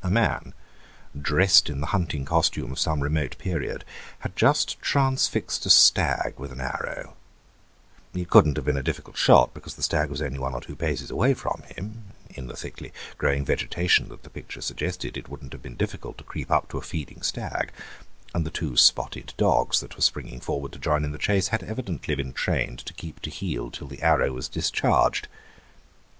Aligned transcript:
A 0.00 0.08
man, 0.12 0.54
dressed 1.20 1.68
in 1.68 1.80
the 1.80 1.88
hunting 1.88 2.24
costume 2.24 2.70
of 2.70 2.78
some 2.78 3.00
remote 3.02 3.36
period, 3.36 3.84
had 4.20 4.36
just 4.36 4.80
transfixed 4.80 5.66
a 5.66 5.70
stag 5.70 6.34
with 6.38 6.52
an 6.52 6.60
arrow; 6.60 7.16
it 8.14 8.30
could 8.30 8.46
not 8.46 8.54
have 8.54 8.64
been 8.64 8.76
a 8.76 8.82
difficult 8.84 9.16
shot 9.16 9.52
because 9.52 9.74
the 9.74 9.82
stag 9.82 10.08
was 10.08 10.22
only 10.22 10.38
one 10.38 10.54
or 10.54 10.60
two 10.60 10.76
paces 10.76 11.10
away 11.10 11.34
from 11.34 11.64
him; 11.74 12.12
in 12.30 12.46
the 12.46 12.54
thickly 12.56 12.92
growing 13.18 13.44
vegetation 13.44 14.08
that 14.10 14.22
the 14.22 14.30
picture 14.30 14.60
suggested 14.60 15.16
it 15.16 15.28
would 15.28 15.42
not 15.42 15.52
have 15.54 15.62
been 15.62 15.74
difficult 15.74 16.16
to 16.18 16.22
creep 16.22 16.48
up 16.48 16.68
to 16.68 16.78
a 16.78 16.80
feeding 16.80 17.20
stag, 17.20 17.72
and 18.32 18.46
the 18.46 18.50
two 18.50 18.76
spotted 18.76 19.34
dogs 19.36 19.80
that 19.80 19.96
were 19.96 20.00
springing 20.00 20.38
forward 20.38 20.70
to 20.70 20.78
join 20.78 21.04
in 21.04 21.10
the 21.10 21.18
chase 21.18 21.48
had 21.48 21.64
evidently 21.64 22.14
been 22.14 22.32
trained 22.32 22.78
to 22.78 22.94
keep 22.94 23.20
to 23.20 23.30
heel 23.30 23.68
till 23.72 23.88
the 23.88 24.02
arrow 24.02 24.30
was 24.30 24.46
discharged. 24.48 25.26